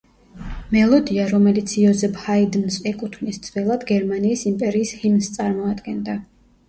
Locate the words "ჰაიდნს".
2.23-2.79